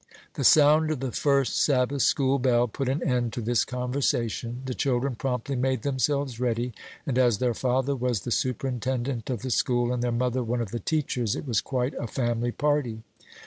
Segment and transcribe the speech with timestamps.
[0.33, 4.63] The sound of the first Sabbath school bell put an end to this conversation.
[4.65, 6.73] The children promptly made themselves ready,
[7.05, 10.71] and as their father was the superintendent of the school, and their mother one of
[10.71, 13.03] the teachers, it was quite a family party.